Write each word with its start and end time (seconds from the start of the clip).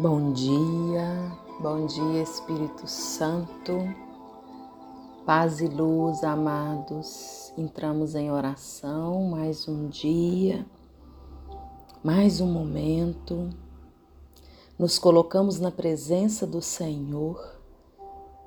Bom 0.00 0.32
dia, 0.32 1.36
bom 1.58 1.84
dia 1.84 2.22
Espírito 2.22 2.86
Santo, 2.86 3.92
paz 5.26 5.60
e 5.60 5.66
luz, 5.66 6.22
amados. 6.22 7.52
Entramos 7.58 8.14
em 8.14 8.30
oração 8.30 9.24
mais 9.24 9.66
um 9.66 9.88
dia, 9.88 10.64
mais 12.00 12.40
um 12.40 12.46
momento. 12.46 13.50
Nos 14.78 15.00
colocamos 15.00 15.58
na 15.58 15.72
presença 15.72 16.46
do 16.46 16.62
Senhor, 16.62 17.58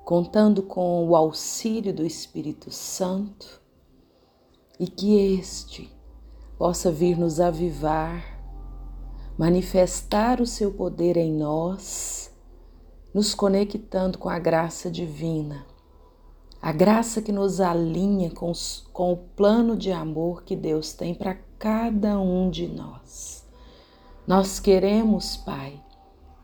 contando 0.06 0.62
com 0.62 1.06
o 1.06 1.14
auxílio 1.14 1.92
do 1.92 2.02
Espírito 2.02 2.70
Santo 2.70 3.60
e 4.80 4.86
que 4.86 5.18
este 5.36 5.94
possa 6.56 6.90
vir 6.90 7.18
nos 7.18 7.40
avivar 7.40 8.31
manifestar 9.38 10.40
o 10.40 10.46
seu 10.46 10.72
poder 10.72 11.16
em 11.16 11.32
nós, 11.32 12.30
nos 13.14 13.34
conectando 13.34 14.18
com 14.18 14.28
a 14.28 14.38
graça 14.38 14.90
divina, 14.90 15.66
a 16.60 16.70
graça 16.70 17.20
que 17.20 17.32
nos 17.32 17.60
alinha 17.60 18.30
com, 18.30 18.52
com 18.92 19.12
o 19.12 19.16
plano 19.16 19.76
de 19.76 19.90
amor 19.90 20.44
que 20.44 20.54
Deus 20.54 20.92
tem 20.92 21.14
para 21.14 21.34
cada 21.58 22.18
um 22.20 22.50
de 22.50 22.68
nós. 22.68 23.44
Nós 24.26 24.60
queremos, 24.60 25.36
Pai, 25.36 25.82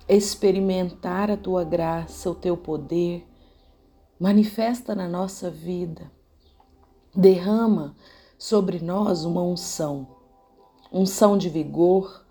experimentar 0.09 1.30
a 1.30 1.37
tua 1.37 1.62
graça, 1.62 2.30
o 2.30 2.34
teu 2.34 2.57
poder, 2.57 3.27
manifesta 4.18 4.95
na 4.95 5.07
nossa 5.07 5.51
vida, 5.51 6.10
derrama 7.15 7.95
sobre 8.37 8.80
nós 8.80 9.24
uma 9.24 9.43
unção, 9.43 10.09
unção 10.93 11.38
de 11.38 11.48
vigor, 11.48 12.27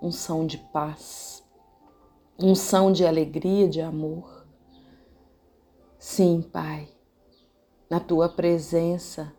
unção 0.00 0.46
de 0.46 0.58
paz, 0.58 1.44
unção 2.38 2.90
de 2.90 3.04
alegria, 3.04 3.68
de 3.68 3.80
amor. 3.80 4.46
Sim, 5.98 6.40
Pai, 6.40 6.88
na 7.90 8.00
tua 8.00 8.28
presença 8.28 9.32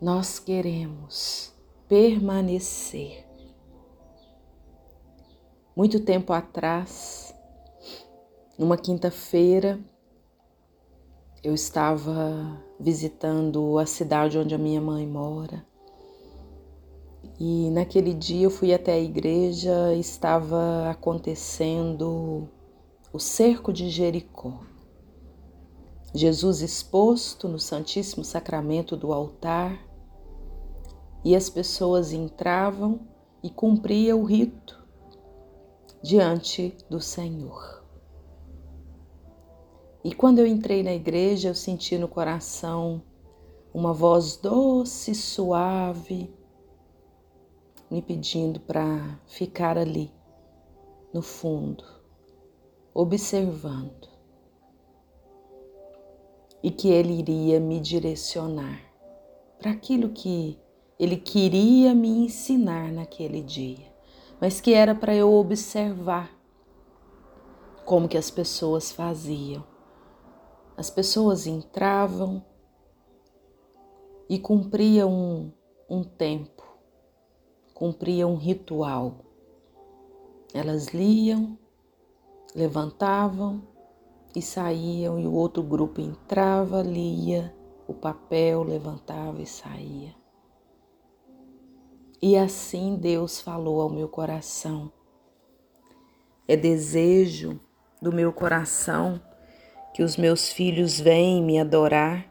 nós 0.00 0.38
queremos 0.38 1.54
permanecer. 1.88 3.26
Muito 5.74 6.00
tempo 6.00 6.32
atrás, 6.32 7.34
numa 8.58 8.76
quinta-feira, 8.76 9.80
eu 11.42 11.54
estava 11.54 12.62
visitando 12.78 13.78
a 13.78 13.86
cidade 13.86 14.38
onde 14.38 14.54
a 14.54 14.58
minha 14.58 14.80
mãe 14.80 15.06
mora 15.06 15.64
e 17.38 17.70
naquele 17.70 18.12
dia 18.12 18.44
eu 18.44 18.50
fui 18.50 18.72
até 18.72 18.92
a 18.92 19.00
igreja, 19.00 19.94
estava 19.94 20.90
acontecendo 20.90 22.48
o 23.12 23.18
cerco 23.18 23.72
de 23.72 23.88
Jericó. 23.88 24.60
Jesus 26.14 26.62
exposto 26.62 27.48
no 27.48 27.58
Santíssimo 27.58 28.24
Sacramento 28.24 28.96
do 28.96 29.12
altar, 29.12 29.86
e 31.24 31.34
as 31.34 31.50
pessoas 31.50 32.12
entravam 32.12 33.00
e 33.42 33.50
cumpriam 33.50 34.20
o 34.20 34.24
rito 34.24 34.86
diante 36.02 36.76
do 36.88 37.00
Senhor. 37.00 37.84
E 40.04 40.14
quando 40.14 40.38
eu 40.38 40.46
entrei 40.46 40.84
na 40.84 40.94
igreja, 40.94 41.48
eu 41.48 41.54
senti 41.54 41.98
no 41.98 42.06
coração 42.06 43.02
uma 43.74 43.92
voz 43.92 44.36
doce, 44.36 45.14
suave, 45.14 46.32
me 47.90 48.02
pedindo 48.02 48.58
para 48.60 49.20
ficar 49.26 49.78
ali, 49.78 50.12
no 51.12 51.22
fundo, 51.22 51.84
observando. 52.92 54.08
E 56.62 56.70
que 56.70 56.88
ele 56.88 57.12
iria 57.12 57.60
me 57.60 57.78
direcionar 57.78 58.80
para 59.58 59.70
aquilo 59.70 60.08
que 60.08 60.58
ele 60.98 61.16
queria 61.16 61.94
me 61.94 62.08
ensinar 62.08 62.90
naquele 62.90 63.40
dia, 63.40 63.94
mas 64.40 64.60
que 64.60 64.74
era 64.74 64.94
para 64.94 65.14
eu 65.14 65.32
observar 65.32 66.36
como 67.84 68.08
que 68.08 68.16
as 68.16 68.30
pessoas 68.30 68.90
faziam. 68.90 69.64
As 70.76 70.90
pessoas 70.90 71.46
entravam 71.46 72.44
e 74.28 74.38
cumpriam 74.38 75.10
um, 75.10 75.52
um 75.88 76.02
tempo 76.02 76.65
cumpriam 77.76 78.32
um 78.32 78.36
ritual. 78.36 79.16
Elas 80.54 80.88
liam, 80.88 81.58
levantavam 82.54 83.62
e 84.34 84.40
saíam, 84.40 85.20
e 85.20 85.26
o 85.26 85.32
outro 85.34 85.62
grupo 85.62 86.00
entrava, 86.00 86.80
lia 86.80 87.54
o 87.86 87.92
papel, 87.92 88.62
levantava 88.62 89.42
e 89.42 89.46
saía. 89.46 90.14
E 92.20 92.34
assim 92.34 92.96
Deus 92.96 93.42
falou 93.42 93.82
ao 93.82 93.90
meu 93.90 94.08
coração. 94.08 94.90
É 96.48 96.56
desejo 96.56 97.60
do 98.00 98.10
meu 98.10 98.32
coração 98.32 99.20
que 99.92 100.02
os 100.02 100.16
meus 100.16 100.50
filhos 100.50 100.98
venham 100.98 101.44
me 101.44 101.60
adorar, 101.60 102.26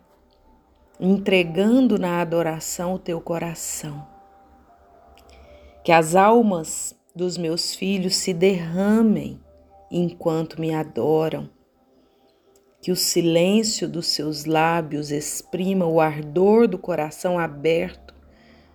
entregando 1.00 2.00
na 2.00 2.20
adoração 2.20 2.96
o 2.96 3.00
teu 3.00 3.22
coração 3.22 4.15
que 5.86 5.92
as 5.92 6.16
almas 6.16 6.96
dos 7.16 7.38
meus 7.38 7.76
filhos 7.76 8.16
se 8.16 8.34
derramem 8.34 9.40
enquanto 9.92 10.60
me 10.60 10.74
adoram, 10.74 11.48
que 12.82 12.92
o 12.92 12.96
silêncio 12.96 13.88
dos 13.88 14.08
seus 14.08 14.46
lábios 14.46 15.12
exprima 15.12 15.86
o 15.86 16.02
ardor 16.02 16.68
do 16.68 16.80
coração 16.80 17.38
aberto 17.38 18.16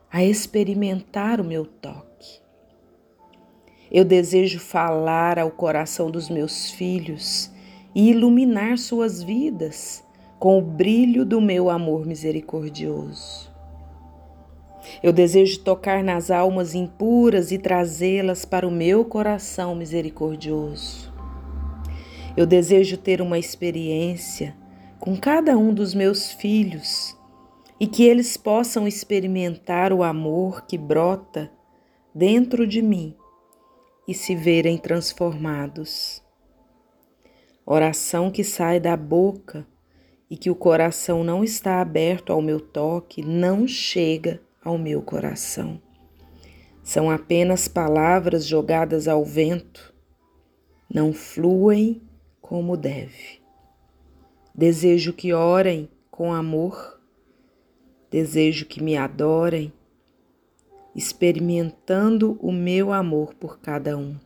a 0.09 0.25
experimentar 0.25 1.41
o 1.41 1.45
meu 1.45 1.67
toque. 1.67 2.41
Eu 3.91 4.05
desejo 4.05 4.61
falar 4.61 5.37
ao 5.37 5.51
coração 5.51 6.13
dos 6.13 6.31
meus 6.31 6.71
filhos 6.71 7.51
e 7.93 8.09
iluminar 8.11 8.79
suas 8.79 9.21
vidas 9.21 10.05
com 10.39 10.61
o 10.61 10.63
brilho 10.63 11.25
do 11.25 11.41
meu 11.41 11.69
amor 11.69 12.07
misericordioso. 12.07 13.50
Eu 15.03 15.15
desejo 15.15 15.61
tocar 15.61 16.05
nas 16.05 16.31
almas 16.31 16.75
impuras 16.75 17.51
e 17.51 17.59
trazê-las 17.59 18.45
para 18.45 18.69
o 18.69 18.71
meu 18.71 19.03
coração 19.03 19.75
misericordioso. 19.75 21.11
Eu 22.37 22.47
desejo 22.47 22.99
ter 22.99 23.23
uma 23.23 23.39
experiência 23.39 24.55
com 24.99 25.17
cada 25.17 25.57
um 25.57 25.73
dos 25.73 25.95
meus 25.95 26.31
filhos 26.31 27.17
e 27.81 27.87
que 27.87 28.05
eles 28.05 28.37
possam 28.37 28.87
experimentar 28.87 29.91
o 29.91 30.03
amor 30.03 30.67
que 30.67 30.77
brota 30.77 31.51
dentro 32.15 32.67
de 32.67 32.83
mim 32.83 33.17
e 34.07 34.13
se 34.13 34.37
verem 34.37 34.77
transformados. 34.77 36.23
Oração 37.65 38.31
que 38.31 38.45
sai 38.45 38.79
da 38.79 38.99
boca 38.99 39.67
e 40.29 40.37
que 40.37 40.51
o 40.51 40.55
coração 40.55 41.25
não 41.25 41.43
está 41.43 41.81
aberto 41.81 42.35
ao 42.35 42.43
meu 42.43 42.61
toque 42.61 43.23
não 43.23 43.67
chega 43.67 44.43
ao 44.65 44.77
meu 44.77 45.03
coração. 45.03 45.81
São 46.83 47.11
apenas 47.11 47.69
palavras 47.69 48.47
jogadas 48.47 49.07
ao 49.07 49.25
vento, 49.25 49.95
não 50.93 51.13
fluem 51.13 52.03
como 52.41 52.77
deve. 52.77 53.41
Desejo 54.55 55.13
que 55.13 55.33
orem 55.33 55.89
com 56.11 56.33
amor, 56.33 57.01
desejo 58.11 58.67
que 58.67 58.83
me 58.83 58.97
adorem, 58.97 59.73
experimentando 60.95 62.37
o 62.43 62.51
meu 62.51 62.93
amor 62.93 63.35
por 63.35 63.61
cada 63.61 63.97
um. 63.97 64.19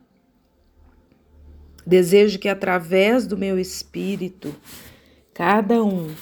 Desejo 1.87 2.39
que 2.39 2.49
através 2.49 3.27
do 3.27 3.37
meu 3.37 3.59
espírito, 3.59 4.55
cada 5.35 5.85
um 5.85 6.15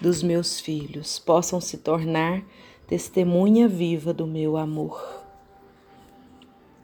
dos 0.00 0.22
meus 0.22 0.58
filhos 0.58 1.18
possam 1.20 1.60
se 1.60 1.78
tornar 1.78 2.44
testemunha 2.90 3.68
viva 3.68 4.12
do 4.12 4.26
meu 4.26 4.56
amor. 4.56 5.24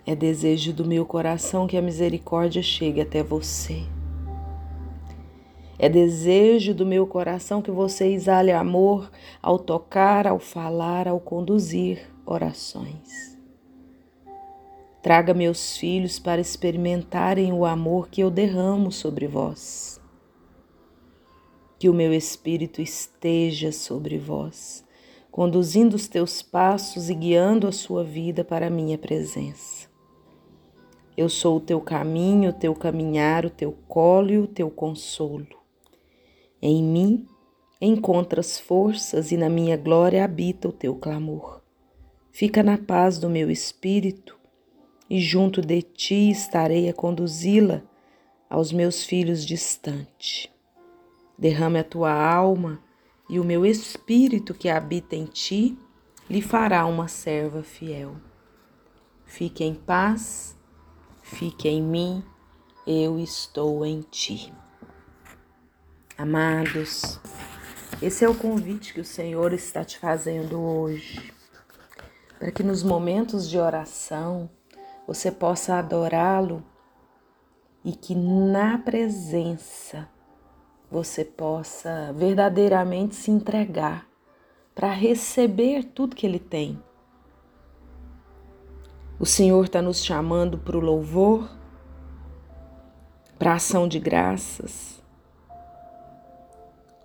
É 0.06 0.14
desejo 0.14 0.72
do 0.72 0.84
meu 0.84 1.04
coração 1.04 1.66
que 1.66 1.76
a 1.76 1.82
misericórdia 1.82 2.62
chegue 2.62 3.00
até 3.00 3.24
você. 3.24 3.82
É 5.76 5.88
desejo 5.88 6.72
do 6.72 6.86
meu 6.86 7.08
coração 7.08 7.60
que 7.60 7.72
você 7.72 8.06
exale 8.06 8.52
amor 8.52 9.10
ao 9.42 9.58
tocar, 9.58 10.28
ao 10.28 10.38
falar, 10.38 11.08
ao 11.08 11.18
conduzir 11.18 12.08
orações. 12.24 13.36
Traga 15.02 15.34
meus 15.34 15.76
filhos 15.76 16.20
para 16.20 16.40
experimentarem 16.40 17.52
o 17.52 17.66
amor 17.66 18.08
que 18.08 18.20
eu 18.20 18.30
derramo 18.30 18.92
sobre 18.92 19.26
vós. 19.26 20.00
Que 21.80 21.88
o 21.88 21.94
meu 21.94 22.14
espírito 22.14 22.80
esteja 22.80 23.72
sobre 23.72 24.18
vós 24.18 24.85
conduzindo 25.36 25.94
os 25.96 26.08
teus 26.08 26.40
passos 26.40 27.10
e 27.10 27.14
guiando 27.14 27.68
a 27.68 27.72
sua 27.72 28.02
vida 28.02 28.42
para 28.42 28.68
a 28.68 28.70
minha 28.70 28.96
presença. 28.96 29.86
Eu 31.14 31.28
sou 31.28 31.58
o 31.58 31.60
teu 31.60 31.78
caminho, 31.78 32.48
o 32.48 32.52
teu 32.54 32.74
caminhar, 32.74 33.44
o 33.44 33.50
teu 33.50 33.70
colo 33.86 34.30
e 34.30 34.38
o 34.38 34.46
teu 34.46 34.70
consolo. 34.70 35.46
Em 36.62 36.82
mim 36.82 37.26
encontras 37.78 38.58
forças 38.58 39.30
e 39.30 39.36
na 39.36 39.50
minha 39.50 39.76
glória 39.76 40.24
habita 40.24 40.70
o 40.70 40.72
teu 40.72 40.94
clamor. 40.94 41.60
Fica 42.32 42.62
na 42.62 42.78
paz 42.78 43.18
do 43.18 43.28
meu 43.28 43.50
espírito 43.50 44.38
e 45.10 45.20
junto 45.20 45.60
de 45.60 45.82
ti 45.82 46.30
estarei 46.30 46.88
a 46.88 46.94
conduzi-la 46.94 47.82
aos 48.48 48.72
meus 48.72 49.04
filhos 49.04 49.44
distante. 49.44 50.50
Derrame 51.38 51.80
a 51.80 51.84
tua 51.84 52.10
alma 52.10 52.85
e 53.28 53.40
o 53.40 53.44
meu 53.44 53.66
espírito 53.66 54.54
que 54.54 54.68
habita 54.68 55.16
em 55.16 55.24
ti 55.24 55.78
lhe 56.28 56.40
fará 56.40 56.86
uma 56.86 57.08
serva 57.08 57.62
fiel. 57.62 58.16
Fique 59.24 59.64
em 59.64 59.74
paz, 59.74 60.56
fique 61.22 61.68
em 61.68 61.82
mim, 61.82 62.24
eu 62.86 63.18
estou 63.18 63.84
em 63.84 64.02
ti. 64.02 64.52
Amados, 66.16 67.20
esse 68.00 68.24
é 68.24 68.28
o 68.28 68.34
convite 68.34 68.94
que 68.94 69.00
o 69.00 69.04
Senhor 69.04 69.52
está 69.52 69.84
te 69.84 69.98
fazendo 69.98 70.60
hoje, 70.60 71.32
para 72.38 72.50
que 72.50 72.62
nos 72.62 72.82
momentos 72.82 73.48
de 73.48 73.58
oração 73.58 74.48
você 75.06 75.30
possa 75.30 75.74
adorá-lo 75.74 76.64
e 77.84 77.92
que 77.92 78.14
na 78.14 78.78
presença 78.78 80.08
você 80.90 81.24
possa 81.24 82.12
verdadeiramente 82.12 83.14
se 83.14 83.30
entregar 83.30 84.06
para 84.74 84.90
receber 84.92 85.84
tudo 85.84 86.14
que 86.14 86.26
Ele 86.26 86.38
tem. 86.38 86.78
O 89.18 89.24
Senhor 89.24 89.64
está 89.64 89.80
nos 89.80 90.04
chamando 90.04 90.58
para 90.58 90.76
o 90.76 90.80
louvor, 90.80 91.48
para 93.38 93.52
a 93.52 93.54
ação 93.54 93.88
de 93.88 93.98
graças. 93.98 95.02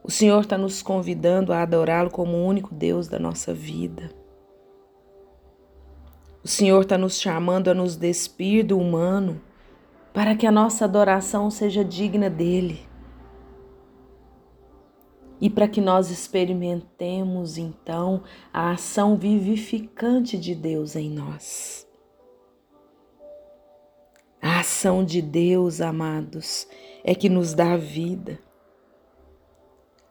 O 0.04 0.12
Senhor 0.12 0.42
está 0.42 0.58
nos 0.58 0.82
convidando 0.82 1.54
a 1.54 1.62
adorá-lo 1.62 2.10
como 2.10 2.36
o 2.36 2.46
único 2.46 2.74
Deus 2.74 3.08
da 3.08 3.18
nossa 3.18 3.54
vida. 3.54 4.12
O 6.44 6.48
Senhor 6.48 6.82
está 6.82 6.98
nos 6.98 7.22
chamando 7.22 7.70
a 7.70 7.74
nos 7.74 7.96
despir 7.96 8.66
do 8.66 8.78
humano 8.78 9.40
para 10.12 10.36
que 10.36 10.46
a 10.46 10.52
nossa 10.52 10.86
adoração 10.86 11.50
seja 11.50 11.86
digna 11.86 12.30
dele 12.30 12.91
e 15.42 15.50
para 15.50 15.68
que 15.68 15.82
nós 15.82 16.12
experimentemos 16.12 17.58
então 17.58 18.22
a 18.54 18.72
ação 18.72 19.18
vivificante 19.18 20.38
de 20.38 20.54
Deus 20.54 20.96
em 20.96 21.10
nós. 21.10 21.88
A 24.40 24.60
ação 24.60 25.04
de 25.04 25.20
Deus, 25.20 25.82
amados, 25.82 26.68
é 27.04 27.16
que 27.16 27.28
nos 27.28 27.56
dá 27.56 27.76
vida, 27.76 28.40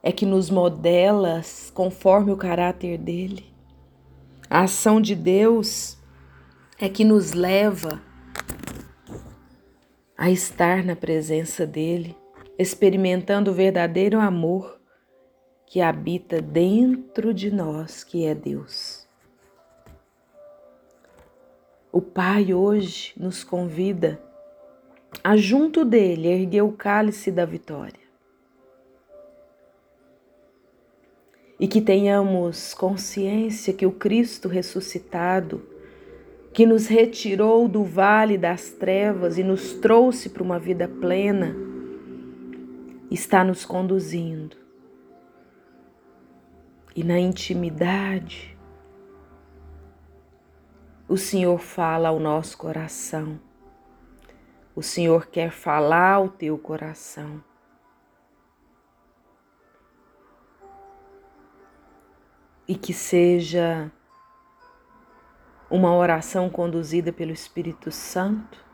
é 0.03 0.11
que 0.11 0.27
nos 0.27 0.51
modela 0.51 1.41
conforme 1.73 2.33
o 2.33 2.37
caráter 2.37 2.99
dele. 2.99 3.55
A 4.49 4.63
ação 4.63 5.01
de 5.01 5.15
Deus 5.15 5.97
é 6.77 6.89
que 6.89 7.05
nos 7.05 7.33
leva 7.33 8.03
a 10.19 10.29
estar 10.29 10.85
na 10.85 10.97
presença 10.97 11.65
dele, 11.65 12.17
experimentando 12.59 13.51
o 13.51 13.55
verdadeiro 13.55 14.19
amor 14.19 14.80
que 15.71 15.81
habita 15.81 16.43
dentro 16.43 17.33
de 17.33 17.49
nós, 17.49 18.03
que 18.03 18.27
é 18.27 18.35
Deus. 18.35 19.07
O 21.93 22.03
Pai 22.03 22.53
hoje 22.53 23.13
nos 23.17 23.45
convida 23.45 24.21
a, 25.23 25.37
junto 25.37 25.85
dele, 25.85 26.27
erguer 26.27 26.63
o 26.63 26.73
cálice 26.73 27.31
da 27.31 27.45
vitória. 27.45 28.01
E 31.59 31.69
que 31.69 31.81
tenhamos 31.81 32.75
consciência 32.75 33.73
que 33.73 33.87
o 33.87 33.93
Cristo 33.93 34.49
ressuscitado, 34.49 35.63
que 36.53 36.67
nos 36.67 36.89
retirou 36.89 37.69
do 37.69 37.85
vale 37.85 38.37
das 38.37 38.71
trevas 38.71 39.39
e 39.39 39.45
nos 39.45 39.73
trouxe 39.75 40.31
para 40.31 40.43
uma 40.43 40.59
vida 40.59 40.89
plena, 40.89 41.55
está 43.09 43.45
nos 43.45 43.65
conduzindo 43.65 44.60
e 46.95 47.05
na 47.05 47.19
intimidade, 47.19 48.59
o 51.09 51.17
Senhor 51.17 51.59
fala 51.59 52.09
ao 52.09 52.19
nosso 52.19 52.57
coração. 52.57 53.41
O 54.75 54.83
Senhor 54.83 55.27
quer 55.27 55.51
falar 55.51 56.15
ao 56.15 56.29
teu 56.29 56.57
coração. 56.57 57.43
E 62.67 62.75
que 62.77 62.93
seja 62.93 63.91
uma 65.69 65.95
oração 65.95 66.49
conduzida 66.49 67.13
pelo 67.13 67.33
Espírito 67.33 67.91
Santo, 67.91 68.65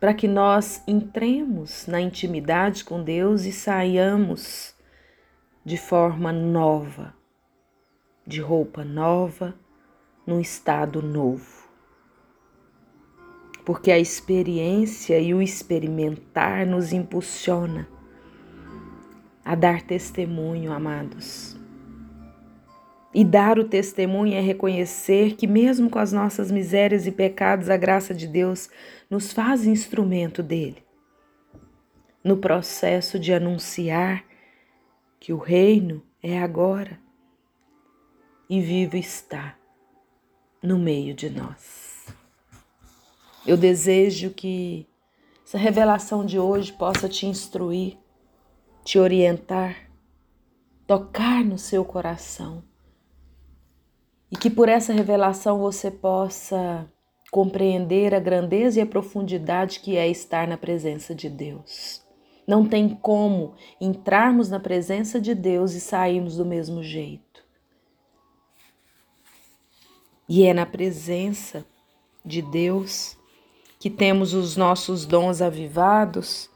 para 0.00 0.14
que 0.14 0.28
nós 0.28 0.82
entremos 0.86 1.86
na 1.86 2.00
intimidade 2.00 2.84
com 2.84 3.02
Deus 3.02 3.44
e 3.44 3.52
saiamos 3.52 4.77
de 5.68 5.76
forma 5.76 6.32
nova, 6.32 7.14
de 8.26 8.40
roupa 8.40 8.82
nova, 8.82 9.54
num 10.26 10.40
estado 10.40 11.02
novo. 11.02 11.68
Porque 13.66 13.90
a 13.90 13.98
experiência 13.98 15.20
e 15.20 15.34
o 15.34 15.42
experimentar 15.42 16.66
nos 16.66 16.94
impulsiona 16.94 17.86
a 19.44 19.54
dar 19.54 19.82
testemunho, 19.82 20.72
amados. 20.72 21.54
E 23.14 23.22
dar 23.22 23.58
o 23.58 23.64
testemunho 23.64 24.36
é 24.36 24.40
reconhecer 24.40 25.36
que, 25.36 25.46
mesmo 25.46 25.90
com 25.90 25.98
as 25.98 26.14
nossas 26.14 26.50
misérias 26.50 27.06
e 27.06 27.12
pecados, 27.12 27.68
a 27.68 27.76
graça 27.76 28.14
de 28.14 28.26
Deus 28.26 28.70
nos 29.10 29.34
faz 29.34 29.66
instrumento 29.66 30.42
dele. 30.42 30.82
No 32.24 32.38
processo 32.38 33.18
de 33.18 33.34
anunciar 33.34 34.27
que 35.18 35.32
o 35.32 35.38
reino 35.38 36.02
é 36.22 36.38
agora 36.38 36.98
e 38.48 38.60
vivo 38.60 38.96
está 38.96 39.56
no 40.62 40.78
meio 40.78 41.14
de 41.14 41.28
nós. 41.28 42.06
Eu 43.46 43.56
desejo 43.56 44.30
que 44.30 44.86
essa 45.44 45.58
revelação 45.58 46.24
de 46.24 46.38
hoje 46.38 46.72
possa 46.72 47.08
te 47.08 47.26
instruir, 47.26 47.96
te 48.84 48.98
orientar, 48.98 49.90
tocar 50.86 51.44
no 51.44 51.58
seu 51.58 51.84
coração 51.84 52.62
e 54.30 54.36
que 54.36 54.50
por 54.50 54.68
essa 54.68 54.92
revelação 54.92 55.58
você 55.58 55.90
possa 55.90 56.86
compreender 57.30 58.14
a 58.14 58.20
grandeza 58.20 58.78
e 58.78 58.82
a 58.82 58.86
profundidade 58.86 59.80
que 59.80 59.96
é 59.96 60.08
estar 60.08 60.46
na 60.46 60.56
presença 60.56 61.14
de 61.14 61.28
Deus. 61.28 62.06
Não 62.48 62.66
tem 62.66 62.88
como 62.88 63.54
entrarmos 63.78 64.48
na 64.48 64.58
presença 64.58 65.20
de 65.20 65.34
Deus 65.34 65.74
e 65.74 65.80
sairmos 65.80 66.38
do 66.38 66.46
mesmo 66.46 66.82
jeito. 66.82 67.44
E 70.26 70.46
é 70.46 70.54
na 70.54 70.64
presença 70.64 71.66
de 72.24 72.40
Deus 72.40 73.18
que 73.78 73.90
temos 73.90 74.32
os 74.32 74.56
nossos 74.56 75.04
dons 75.04 75.42
avivados, 75.42 76.48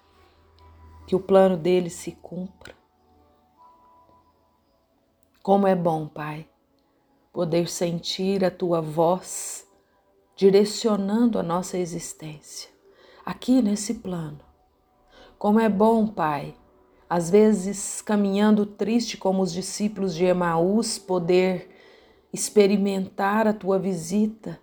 que 1.07 1.15
o 1.15 1.21
plano 1.21 1.59
dele 1.59 1.91
se 1.91 2.13
cumpra. 2.13 2.75
Como 5.43 5.67
é 5.67 5.75
bom, 5.75 6.09
Pai, 6.09 6.49
poder 7.35 7.69
sentir 7.69 8.43
a 8.47 8.51
tua 8.51 8.81
voz 8.81 9.69
direcionando 10.35 11.39
a 11.39 11.43
nossa 11.43 11.77
existência 11.77 12.71
aqui 13.27 13.61
nesse 13.61 13.97
plano 13.97 14.52
como 15.43 15.59
é 15.59 15.69
bom, 15.69 16.07
Pai, 16.07 16.55
às 17.11 17.29
vezes 17.29 18.01
caminhando 18.01 18.65
triste 18.65 19.17
como 19.17 19.43
os 19.43 19.53
discípulos 19.53 20.15
de 20.15 20.25
Emaús, 20.25 21.01
poder 21.01 21.69
experimentar 22.33 23.49
a 23.49 23.53
tua 23.53 23.77
visita 23.77 24.61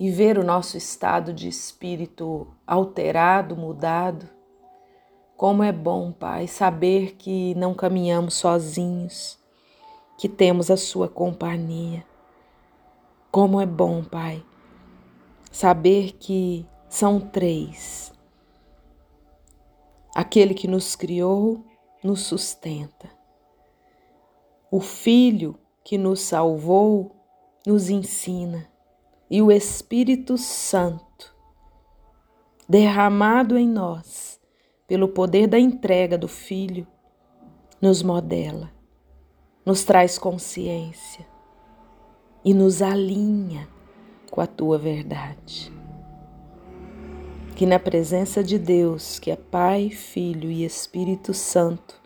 e 0.00 0.10
ver 0.10 0.38
o 0.38 0.42
nosso 0.42 0.78
estado 0.78 1.30
de 1.30 1.46
espírito 1.46 2.46
alterado, 2.66 3.54
mudado. 3.54 4.26
Como 5.36 5.62
é 5.62 5.70
bom, 5.70 6.10
Pai, 6.10 6.48
saber 6.48 7.14
que 7.16 7.54
não 7.56 7.74
caminhamos 7.74 8.32
sozinhos, 8.32 9.38
que 10.16 10.26
temos 10.26 10.70
a 10.70 10.76
Sua 10.78 11.06
companhia. 11.06 12.02
Como 13.30 13.60
é 13.60 13.66
bom, 13.66 14.02
Pai, 14.02 14.42
saber 15.50 16.12
que 16.12 16.64
são 16.88 17.20
três 17.20 18.11
Aquele 20.14 20.54
que 20.54 20.68
nos 20.68 20.94
criou 20.94 21.64
nos 22.02 22.22
sustenta. 22.22 23.10
O 24.70 24.80
Filho 24.80 25.58
que 25.84 25.96
nos 25.96 26.20
salvou 26.20 27.16
nos 27.66 27.88
ensina. 27.88 28.68
E 29.30 29.40
o 29.40 29.50
Espírito 29.50 30.36
Santo 30.36 31.32
derramado 32.68 33.58
em 33.58 33.68
nós 33.68 34.40
pelo 34.86 35.08
poder 35.08 35.46
da 35.46 35.58
entrega 35.58 36.18
do 36.18 36.28
Filho, 36.28 36.86
nos 37.80 38.02
modela, 38.02 38.70
nos 39.64 39.84
traz 39.84 40.18
consciência 40.18 41.26
e 42.44 42.52
nos 42.54 42.82
alinha 42.82 43.68
com 44.30 44.40
a 44.40 44.46
tua 44.46 44.78
verdade. 44.78 45.72
Que 47.54 47.66
na 47.66 47.78
presença 47.78 48.42
de 48.42 48.58
Deus, 48.58 49.18
que 49.18 49.30
é 49.30 49.36
Pai, 49.36 49.90
Filho 49.90 50.50
e 50.50 50.64
Espírito 50.64 51.32
Santo, 51.32 52.00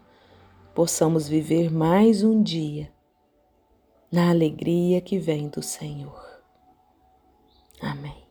possamos 0.75 1.29
viver 1.29 1.73
mais 1.73 2.23
um 2.23 2.43
dia 2.43 2.93
na 4.11 4.31
alegria 4.31 5.01
que 5.01 5.19
vem 5.19 5.49
do 5.49 5.63
Senhor. 5.63 6.21
Amém. 7.81 8.26